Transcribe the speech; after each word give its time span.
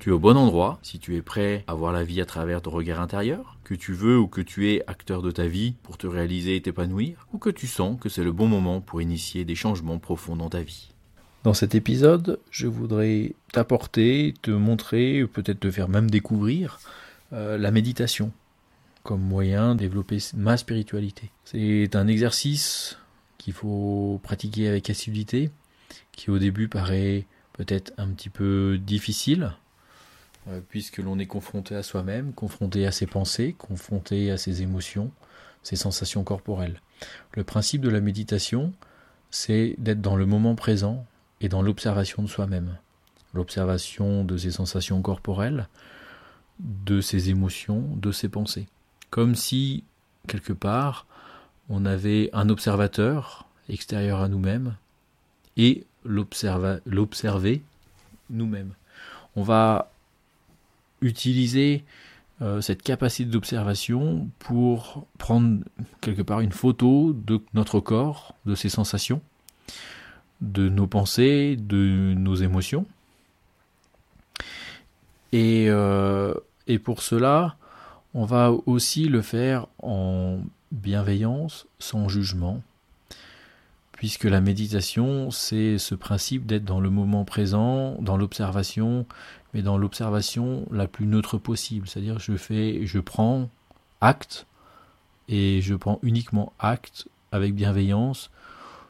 Tu 0.00 0.08
es 0.08 0.12
au 0.12 0.18
bon 0.18 0.38
endroit 0.38 0.78
si 0.82 0.98
tu 0.98 1.14
es 1.16 1.20
prêt 1.20 1.62
à 1.66 1.74
voir 1.74 1.92
la 1.92 2.04
vie 2.04 2.22
à 2.22 2.24
travers 2.24 2.62
ton 2.62 2.70
regard 2.70 3.02
intérieur, 3.02 3.58
que 3.64 3.74
tu 3.74 3.92
veux 3.92 4.18
ou 4.18 4.28
que 4.28 4.40
tu 4.40 4.72
es 4.72 4.82
acteur 4.86 5.20
de 5.20 5.30
ta 5.30 5.46
vie 5.46 5.74
pour 5.82 5.98
te 5.98 6.06
réaliser 6.06 6.56
et 6.56 6.62
t'épanouir, 6.62 7.26
ou 7.34 7.38
que 7.38 7.50
tu 7.50 7.66
sens 7.66 8.00
que 8.00 8.08
c'est 8.08 8.24
le 8.24 8.32
bon 8.32 8.46
moment 8.46 8.80
pour 8.80 9.02
initier 9.02 9.44
des 9.44 9.54
changements 9.54 9.98
profonds 9.98 10.36
dans 10.36 10.48
ta 10.48 10.62
vie. 10.62 10.88
Dans 11.44 11.52
cet 11.52 11.74
épisode, 11.74 12.40
je 12.50 12.66
voudrais 12.66 13.34
t'apporter, 13.52 14.32
te 14.40 14.50
montrer, 14.50 15.26
peut-être 15.26 15.60
te 15.60 15.70
faire 15.70 15.90
même 15.90 16.10
découvrir 16.10 16.80
euh, 17.34 17.58
la 17.58 17.70
méditation 17.70 18.32
comme 19.02 19.20
moyen 19.20 19.74
de 19.74 19.80
développer 19.80 20.16
ma 20.34 20.56
spiritualité. 20.56 21.30
C'est 21.44 21.94
un 21.94 22.08
exercice 22.08 22.96
qu'il 23.36 23.52
faut 23.52 24.18
pratiquer 24.22 24.66
avec 24.66 24.88
assiduité, 24.88 25.50
qui 26.12 26.30
au 26.30 26.38
début 26.38 26.68
paraît 26.68 27.26
peut-être 27.52 27.92
un 27.98 28.08
petit 28.08 28.30
peu 28.30 28.78
difficile, 28.78 29.52
puisque 30.68 30.98
l'on 30.98 31.18
est 31.18 31.26
confronté 31.26 31.74
à 31.74 31.82
soi-même, 31.82 32.32
confronté 32.32 32.86
à 32.86 32.92
ses 32.92 33.06
pensées, 33.06 33.54
confronté 33.56 34.30
à 34.30 34.36
ses 34.36 34.62
émotions, 34.62 35.10
ses 35.62 35.76
sensations 35.76 36.24
corporelles. 36.24 36.80
Le 37.32 37.44
principe 37.44 37.82
de 37.82 37.88
la 37.88 38.00
méditation, 38.00 38.72
c'est 39.30 39.74
d'être 39.78 40.00
dans 40.00 40.16
le 40.16 40.26
moment 40.26 40.54
présent 40.54 41.06
et 41.40 41.48
dans 41.48 41.62
l'observation 41.62 42.22
de 42.22 42.28
soi-même. 42.28 42.76
L'observation 43.32 44.24
de 44.24 44.36
ses 44.36 44.50
sensations 44.50 45.00
corporelles, 45.02 45.68
de 46.58 47.00
ses 47.00 47.30
émotions, 47.30 47.88
de 47.96 48.12
ses 48.12 48.28
pensées. 48.28 48.66
Comme 49.10 49.34
si, 49.34 49.84
quelque 50.26 50.52
part, 50.52 51.06
on 51.68 51.86
avait 51.86 52.30
un 52.32 52.48
observateur 52.48 53.46
extérieur 53.68 54.20
à 54.20 54.28
nous-mêmes 54.28 54.76
et 55.56 55.86
l'observer 56.04 57.62
nous-mêmes. 58.28 58.74
On 59.36 59.42
va 59.42 59.92
utiliser 61.00 61.84
euh, 62.42 62.60
cette 62.60 62.82
capacité 62.82 63.28
d'observation 63.28 64.28
pour 64.38 65.06
prendre 65.18 65.62
quelque 66.00 66.22
part 66.22 66.40
une 66.40 66.52
photo 66.52 67.12
de 67.12 67.40
notre 67.52 67.80
corps, 67.80 68.34
de 68.46 68.54
ses 68.54 68.70
sensations, 68.70 69.20
de 70.40 70.68
nos 70.68 70.86
pensées, 70.86 71.56
de 71.56 72.14
nos 72.16 72.34
émotions. 72.36 72.86
Et, 75.32 75.66
euh, 75.68 76.34
et 76.66 76.78
pour 76.78 77.02
cela, 77.02 77.56
on 78.14 78.24
va 78.24 78.52
aussi 78.66 79.04
le 79.08 79.22
faire 79.22 79.66
en 79.82 80.40
bienveillance, 80.72 81.66
sans 81.78 82.08
jugement, 82.08 82.62
puisque 83.92 84.24
la 84.24 84.40
méditation, 84.40 85.30
c'est 85.30 85.76
ce 85.76 85.94
principe 85.94 86.46
d'être 86.46 86.64
dans 86.64 86.80
le 86.80 86.90
moment 86.90 87.24
présent, 87.24 87.96
dans 88.00 88.16
l'observation, 88.16 89.06
mais 89.54 89.62
dans 89.62 89.78
l'observation 89.78 90.66
la 90.70 90.86
plus 90.86 91.06
neutre 91.06 91.38
possible. 91.38 91.88
C'est-à-dire, 91.88 92.18
je 92.18 92.36
fais, 92.36 92.86
je 92.86 92.98
prends 92.98 93.48
acte 94.00 94.46
et 95.28 95.60
je 95.62 95.74
prends 95.74 95.98
uniquement 96.02 96.52
acte 96.58 97.08
avec 97.32 97.54
bienveillance, 97.54 98.30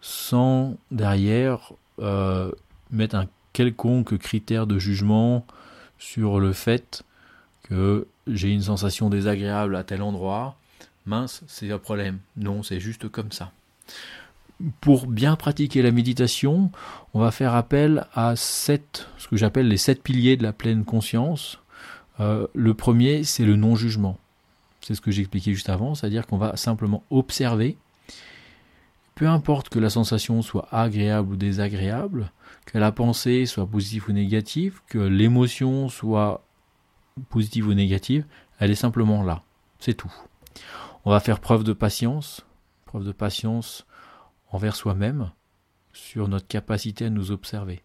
sans 0.00 0.76
derrière 0.90 1.72
euh, 2.00 2.50
mettre 2.90 3.16
un 3.16 3.26
quelconque 3.52 4.16
critère 4.18 4.66
de 4.66 4.78
jugement 4.78 5.46
sur 5.98 6.40
le 6.40 6.52
fait 6.52 7.02
que 7.62 8.06
j'ai 8.26 8.50
une 8.50 8.62
sensation 8.62 9.10
désagréable 9.10 9.76
à 9.76 9.84
tel 9.84 10.02
endroit. 10.02 10.56
Mince, 11.04 11.42
c'est 11.46 11.70
un 11.70 11.78
problème. 11.78 12.18
Non, 12.36 12.62
c'est 12.62 12.80
juste 12.80 13.08
comme 13.08 13.32
ça 13.32 13.52
pour 14.80 15.06
bien 15.06 15.36
pratiquer 15.36 15.82
la 15.82 15.90
méditation, 15.90 16.70
on 17.14 17.20
va 17.20 17.30
faire 17.30 17.54
appel 17.54 18.06
à 18.14 18.36
sept, 18.36 19.08
ce 19.18 19.28
que 19.28 19.36
j'appelle 19.36 19.68
les 19.68 19.76
sept 19.76 20.02
piliers 20.02 20.36
de 20.36 20.42
la 20.42 20.52
pleine 20.52 20.84
conscience. 20.84 21.58
Euh, 22.20 22.46
le 22.54 22.74
premier, 22.74 23.24
c'est 23.24 23.44
le 23.44 23.56
non-jugement. 23.56 24.18
C'est 24.80 24.94
ce 24.94 25.00
que 25.00 25.10
j'expliquais 25.10 25.52
juste 25.52 25.68
avant, 25.68 25.94
c'est-à-dire 25.94 26.26
qu'on 26.26 26.38
va 26.38 26.56
simplement 26.56 27.04
observer, 27.10 27.76
peu 29.14 29.28
importe 29.28 29.68
que 29.68 29.78
la 29.78 29.90
sensation 29.90 30.42
soit 30.42 30.68
agréable 30.72 31.32
ou 31.32 31.36
désagréable, 31.36 32.32
que 32.66 32.78
la 32.78 32.92
pensée 32.92 33.46
soit 33.46 33.66
positive 33.66 34.06
ou 34.08 34.12
négative, 34.12 34.80
que 34.88 34.98
l'émotion 34.98 35.88
soit 35.88 36.44
positive 37.28 37.68
ou 37.68 37.74
négative, 37.74 38.24
elle 38.58 38.70
est 38.70 38.76
simplement 38.76 39.22
là. 39.22 39.42
C'est 39.78 39.94
tout. 39.94 40.12
On 41.04 41.10
va 41.10 41.20
faire 41.20 41.40
preuve 41.40 41.64
de 41.64 41.72
patience, 41.72 42.44
preuve 42.86 43.04
de 43.04 43.12
patience 43.12 43.86
envers 44.52 44.76
soi-même 44.76 45.30
sur 45.92 46.28
notre 46.28 46.46
capacité 46.46 47.06
à 47.06 47.10
nous 47.10 47.32
observer. 47.32 47.82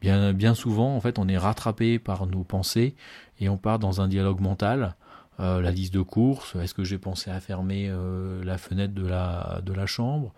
Bien, 0.00 0.32
bien 0.32 0.54
souvent, 0.54 0.94
en 0.94 1.00
fait, 1.00 1.18
on 1.18 1.28
est 1.28 1.38
rattrapé 1.38 1.98
par 1.98 2.26
nos 2.26 2.44
pensées 2.44 2.94
et 3.40 3.48
on 3.48 3.56
part 3.56 3.78
dans 3.78 4.00
un 4.00 4.08
dialogue 4.08 4.40
mental. 4.40 4.94
Euh, 5.40 5.60
la 5.60 5.70
liste 5.70 5.92
de 5.92 6.00
courses, 6.02 6.54
est-ce 6.56 6.74
que 6.74 6.84
j'ai 6.84 6.98
pensé 6.98 7.30
à 7.30 7.40
fermer 7.40 7.88
euh, 7.88 8.42
la 8.44 8.58
fenêtre 8.58 8.94
de 8.94 9.06
la, 9.06 9.86
chambre 9.86 10.32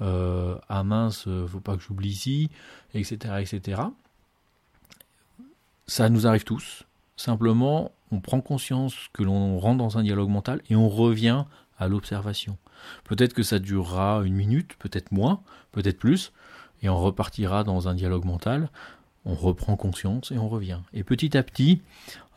euh, 0.00 0.56
Ah 0.68 0.82
mince, 0.82 1.28
faut 1.48 1.60
pas 1.60 1.76
que 1.76 1.82
j'oublie 1.82 2.10
ici, 2.10 2.50
etc., 2.94 3.34
etc. 3.40 3.82
Ça 5.86 6.08
nous 6.08 6.26
arrive 6.26 6.44
tous. 6.44 6.84
Simplement, 7.16 7.92
on 8.12 8.20
prend 8.20 8.40
conscience 8.40 9.08
que 9.12 9.22
l'on 9.22 9.58
rentre 9.58 9.78
dans 9.78 9.98
un 9.98 10.02
dialogue 10.02 10.30
mental 10.30 10.62
et 10.70 10.76
on 10.76 10.88
revient 10.88 11.44
à 11.80 11.88
l'observation. 11.88 12.56
Peut-être 13.04 13.34
que 13.34 13.42
ça 13.42 13.58
durera 13.58 14.22
une 14.24 14.34
minute, 14.34 14.74
peut-être 14.78 15.10
moins, 15.10 15.42
peut-être 15.72 15.98
plus, 15.98 16.32
et 16.82 16.88
on 16.88 16.98
repartira 16.98 17.64
dans 17.64 17.88
un 17.88 17.94
dialogue 17.94 18.24
mental, 18.24 18.70
on 19.24 19.34
reprend 19.34 19.76
conscience 19.76 20.30
et 20.30 20.38
on 20.38 20.48
revient. 20.48 20.80
Et 20.92 21.04
petit 21.04 21.36
à 21.36 21.42
petit, 21.42 21.82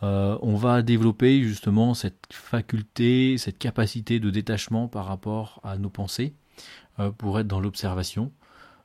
euh, 0.01 0.37
on 0.41 0.55
va 0.55 0.81
développer 0.81 1.43
justement 1.43 1.93
cette 1.93 2.27
faculté, 2.31 3.37
cette 3.37 3.57
capacité 3.57 4.19
de 4.19 4.29
détachement 4.29 4.87
par 4.87 5.05
rapport 5.05 5.61
à 5.63 5.77
nos 5.77 5.89
pensées 5.89 6.33
euh, 6.99 7.11
pour 7.11 7.39
être 7.39 7.47
dans 7.47 7.61
l'observation. 7.61 8.31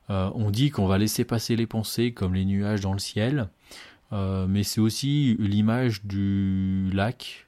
Euh, 0.09 0.29
on 0.33 0.49
dit 0.49 0.71
qu'on 0.71 0.87
va 0.87 0.97
laisser 0.97 1.25
passer 1.25 1.55
les 1.55 1.67
pensées 1.67 2.13
comme 2.13 2.33
les 2.33 2.45
nuages 2.45 2.81
dans 2.81 2.93
le 2.93 2.99
ciel, 2.99 3.49
mais 4.11 4.63
c'est 4.63 4.81
aussi 4.81 5.35
l'image 5.37 6.03
du 6.03 6.89
lac 6.91 7.47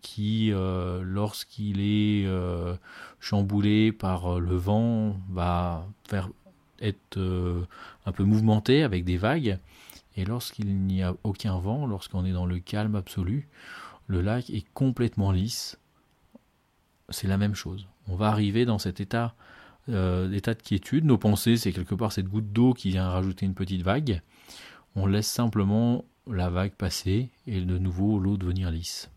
qui, 0.00 0.52
euh, 0.52 1.02
lorsqu'il 1.02 1.80
est 1.80 2.26
euh, 2.26 2.74
chamboulé 3.20 3.92
par 3.92 4.40
le 4.40 4.56
vent, 4.56 5.16
va 5.30 5.86
être 6.80 7.66
un 8.06 8.12
peu 8.12 8.24
mouvementé 8.24 8.82
avec 8.82 9.04
des 9.04 9.16
vagues. 9.16 9.58
Et 10.16 10.24
lorsqu'il 10.24 10.78
n'y 10.78 11.02
a 11.02 11.14
aucun 11.24 11.58
vent, 11.58 11.86
lorsqu'on 11.86 12.24
est 12.24 12.32
dans 12.32 12.46
le 12.46 12.58
calme 12.58 12.96
absolu, 12.96 13.48
le 14.06 14.22
lac 14.22 14.50
est 14.50 14.64
complètement 14.72 15.30
lisse. 15.30 15.78
C'est 17.10 17.28
la 17.28 17.36
même 17.36 17.54
chose. 17.54 17.86
On 18.08 18.16
va 18.16 18.28
arriver 18.28 18.64
dans 18.64 18.78
cet 18.78 19.00
état, 19.00 19.34
d'état 19.88 20.54
de 20.54 20.62
quiétude. 20.62 21.04
Nos 21.04 21.18
pensées, 21.18 21.56
c'est 21.56 21.72
quelque 21.72 21.94
part 21.94 22.12
cette 22.12 22.28
goutte 22.28 22.52
d'eau 22.52 22.72
qui 22.72 22.90
vient 22.90 23.08
rajouter 23.08 23.46
une 23.46 23.54
petite 23.54 23.82
vague. 23.82 24.22
On 24.94 25.06
laisse 25.06 25.28
simplement 25.28 26.04
la 26.26 26.50
vague 26.50 26.72
passer 26.72 27.30
et 27.46 27.60
de 27.60 27.78
nouveau 27.78 28.18
l'eau 28.18 28.36
devenir 28.36 28.70
lisse. 28.70 29.10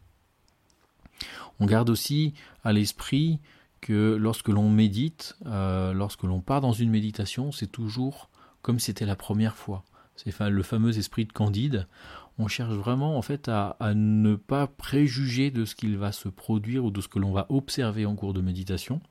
On 1.60 1.66
garde 1.66 1.89
aussi 1.89 2.33
à 2.63 2.74
l'esprit 2.74 3.39
que 3.81 4.16
lorsque 4.16 4.50
l'on 4.50 4.69
médite, 4.69 5.36
euh, 5.45 5.94
lorsque 5.94 6.24
l'on 6.24 6.42
part 6.42 6.62
dans 6.62 6.74
une 6.74 6.89
méditation, 6.89 7.51
c'est 7.51 7.71
toujours 7.71 8.30
comme 8.62 8.80
c'était 8.80 9.06
la 9.06 9.16
première 9.16 9.56
fois. 9.56 9.83
C'est 10.16 10.38
le 10.50 10.63
fameux 10.63 10.98
esprit 10.98 11.25
de 11.25 11.31
Candide. 11.31 11.88
On 12.38 12.48
cherche 12.48 12.74
vraiment 12.74 13.18
en 13.18 13.21
fait 13.21 13.48
à, 13.48 13.77
ne 13.95 14.36
pas 14.36 14.68
préjuger 14.68 15.50
de 15.50 15.63
ce 15.63 15.75
qu'il 15.75 15.98
va 15.98 16.12
se 16.12 16.27
produire 16.27 16.83
ou 16.83 16.92
de 16.92 17.00
ce 17.00 17.07
que 17.07 17.19
l'on 17.19 17.31
va 17.31 17.45
observer 17.50 18.06
en 18.06 18.16
cours 18.16 18.33
de 18.33 18.42
méditation, 18.42 19.01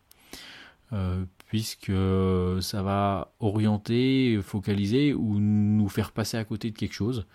euh, 0.92 1.24
puisque 1.46 1.92
ça 2.60 2.82
va 2.82 3.32
orienter, 3.40 4.38
focaliser 4.42 5.14
ou 5.14 5.38
nous 5.38 5.88
faire 5.88 6.12
passer 6.12 6.36
à 6.36 6.44
côté 6.44 6.70
de 6.70 6.76
quelque 6.76 6.94
chose 6.94 7.26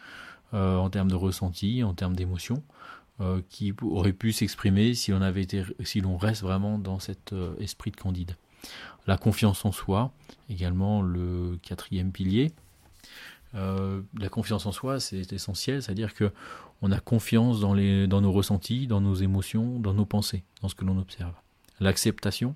euh, 0.54 0.78
en 0.78 0.92
termes 0.92 1.10
de 1.10 1.16
ressenti, 1.16 1.84
en 1.84 1.96
termes 1.96 2.16
d'émotion. 2.16 2.62
Euh, 3.22 3.42
qui 3.48 3.76
aurait 3.84 4.12
pu 4.12 4.32
s'exprimer 4.32 4.96
si 4.96 5.14
on 5.14 5.22
avait 5.22 5.44
été, 5.44 5.64
si 5.84 6.02
l'on 6.02 6.18
reste 6.18 6.42
vraiment 6.42 6.80
dans 6.80 6.98
cet 6.98 7.32
euh, 7.32 7.54
esprit 7.60 7.92
de 7.92 7.96
Candide. 7.96 8.36
La 9.06 9.18
confiance 9.18 9.66
en 9.66 9.72
soi, 9.72 10.12
également 10.50 11.04
le 11.04 11.60
quatrième 11.62 12.12
pilier. 12.12 12.54
Euh, 13.54 14.02
la 14.18 14.30
confiance 14.30 14.66
en 14.66 14.72
soi, 14.72 15.00
c'est 15.00 15.32
essentiel, 15.32 15.84
c'est-à-dire 15.84 16.16
que 16.16 16.32
on 16.82 16.92
a 16.92 17.00
confiance 17.00 17.60
dans, 17.60 17.76
les, 17.76 18.08
dans 18.08 18.20
nos 18.20 18.32
ressentis, 18.32 18.88
dans 18.88 19.00
nos 19.00 19.14
émotions, 19.14 19.78
dans 19.78 19.94
nos 19.94 20.06
pensées, 20.06 20.44
dans 20.64 20.68
ce 20.68 20.74
que 20.74 20.84
l'on 20.84 20.98
observe. 20.98 21.36
L'acceptation, 21.80 22.56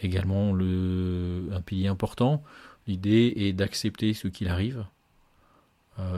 Également, 0.00 0.52
le, 0.52 1.50
un 1.52 1.60
pilier 1.60 1.86
important, 1.86 2.42
l'idée 2.86 3.34
est 3.36 3.52
d'accepter 3.52 4.14
ce 4.14 4.26
qu'il 4.26 4.48
arrive 4.48 4.84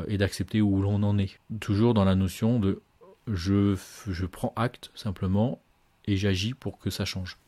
et 0.08 0.16
d'accepter 0.16 0.62
où 0.62 0.80
l'on 0.80 1.02
en 1.02 1.18
est. 1.18 1.38
Toujours 1.60 1.92
dans 1.92 2.04
la 2.04 2.14
notion 2.14 2.58
de 2.58 2.80
je, 3.26 4.26
prends 4.26 4.52
acte 4.56 4.90
simplement 4.94 5.60
et 6.06 6.16
j'agis 6.16 6.54
pour 6.54 6.78
que 6.78 6.90
ça 6.90 7.04
change 7.04 7.38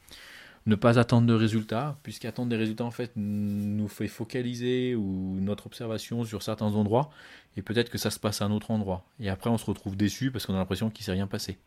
ne 0.67 0.75
pas 0.75 0.99
attendre 0.99 1.29
de 1.29 1.33
résultats, 1.33 1.97
puisqu'attendre 2.03 2.51
des 2.51 2.57
résultats 2.57 2.85
en 2.85 2.91
fait 2.91 3.13
nous 3.15 3.87
fait 3.87 4.09
focaliser 4.09 4.97
ou 4.97 5.39
notre 5.41 5.67
observation 5.67 6.25
sur 6.25 6.43
certains 6.43 6.75
endroits, 6.75 7.11
et 7.57 7.63
peut-être 7.63 7.89
que 7.89 7.99
ça 7.99 8.11
se 8.11 8.19
passe 8.19 8.43
à 8.43 8.47
un 8.47 8.51
autre 8.51 8.73
endroit. 8.73 9.07
Et 9.21 9.29
après 9.29 9.49
on 9.49 9.59
se 9.59 9.65
retrouve 9.65 9.97
déçu 9.97 10.33
parce 10.33 10.45
qu'on 10.45 10.55
a 10.55 10.59
l'impression 10.59 10.91
qu'il 10.91 11.05
s'est 11.05 11.13
rien 11.13 11.29
passé. 11.29 11.59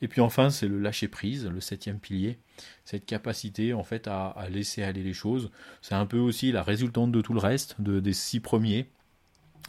Et 0.00 0.08
puis 0.08 0.20
enfin 0.20 0.50
c'est 0.50 0.66
le 0.66 0.80
lâcher 0.80 1.06
prise, 1.06 1.46
le 1.46 1.60
septième 1.60 2.00
pilier, 2.00 2.38
cette 2.84 3.06
capacité 3.06 3.74
en 3.74 3.84
fait 3.84 4.08
à, 4.08 4.34
laisser 4.50 4.82
aller 4.82 5.04
les 5.04 5.14
choses. 5.14 5.52
C'est 5.80 5.94
un 5.94 6.06
peu 6.06 6.18
aussi 6.18 6.50
la 6.50 6.64
résultante 6.64 7.12
de 7.12 7.20
tout 7.20 7.34
le 7.34 7.40
reste, 7.40 7.80
de, 7.80 8.00
des 8.00 8.12
six 8.12 8.40
premiers. 8.40 8.88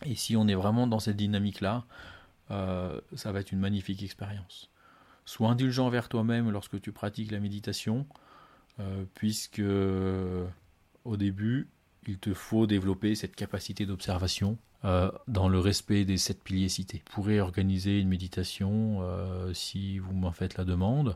Et 0.03 0.15
si 0.15 0.36
on 0.36 0.47
est 0.47 0.56
vraiment 0.56 0.88
dans 0.88 1.00
cette 1.00 1.15
dynamique-là, 1.15 1.86
euh, 2.51 2.99
ça 3.15 3.31
va 3.31 3.39
être 3.39 3.51
une 3.51 3.59
magnifique 3.59 4.03
expérience. 4.03 4.69
Sois 5.25 5.49
indulgent 5.49 5.89
vers 5.89 6.09
toi-même 6.09 6.51
lorsque 6.51 6.79
tu 6.81 6.91
pratiques 6.91 7.31
la 7.31 7.39
méditation. 7.39 8.05
Euh, 8.79 9.03
puisque 9.13 9.59
euh, 9.59 10.45
au 11.05 11.15
début, 11.15 11.67
il 12.07 12.17
te 12.17 12.33
faut 12.33 12.65
développer 12.65 13.15
cette 13.15 13.35
capacité 13.35 13.85
d'observation 13.85 14.57
dans 15.29 15.47
le 15.47 15.59
respect 15.59 16.03
des 16.03 16.17
sept 16.17 16.43
piliers 16.43 16.67
cités. 16.67 17.01
Vous 17.07 17.13
pourrez 17.13 17.39
organiser 17.39 18.01
une 18.01 18.09
méditation 18.09 19.01
si 19.53 19.97
vous 19.97 20.11
m'en 20.11 20.33
faites 20.33 20.57
la 20.57 20.65
demande. 20.65 21.15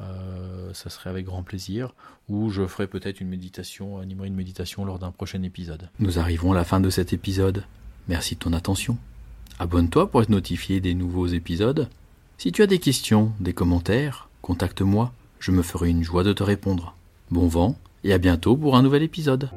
ça 0.00 0.90
serait 0.90 1.10
avec 1.10 1.24
grand 1.24 1.44
plaisir. 1.44 1.94
Ou 2.28 2.50
je 2.50 2.66
ferai 2.66 2.88
peut-être 2.88 3.20
une 3.20 3.28
méditation, 3.28 3.98
animerai 3.98 4.26
une 4.26 4.34
méditation 4.34 4.84
lors 4.84 4.98
d'un 4.98 5.12
prochain 5.12 5.44
épisode. 5.44 5.90
Nous 6.00 6.18
arrivons 6.18 6.50
à 6.50 6.56
la 6.56 6.64
fin 6.64 6.80
de 6.80 6.90
cet 6.90 7.12
épisode. 7.12 7.64
Merci 8.08 8.34
de 8.34 8.40
ton 8.40 8.52
attention. 8.52 8.98
Abonne-toi 9.58 10.10
pour 10.10 10.22
être 10.22 10.28
notifié 10.28 10.80
des 10.80 10.94
nouveaux 10.94 11.26
épisodes. 11.26 11.88
Si 12.38 12.52
tu 12.52 12.62
as 12.62 12.66
des 12.66 12.78
questions, 12.78 13.32
des 13.40 13.52
commentaires, 13.52 14.28
contacte-moi 14.42 15.12
je 15.44 15.50
me 15.50 15.60
ferai 15.60 15.90
une 15.90 16.02
joie 16.02 16.24
de 16.24 16.32
te 16.32 16.42
répondre. 16.42 16.94
Bon 17.30 17.46
vent 17.48 17.76
et 18.02 18.14
à 18.14 18.18
bientôt 18.18 18.56
pour 18.56 18.76
un 18.76 18.82
nouvel 18.82 19.02
épisode. 19.02 19.50